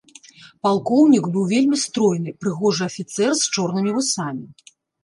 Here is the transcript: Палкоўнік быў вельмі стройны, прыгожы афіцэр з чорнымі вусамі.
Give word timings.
Палкоўнік 0.67 1.27
быў 1.35 1.45
вельмі 1.53 1.77
стройны, 1.85 2.35
прыгожы 2.45 2.83
афіцэр 2.91 3.31
з 3.45 3.57
чорнымі 3.59 3.91
вусамі. 4.01 4.45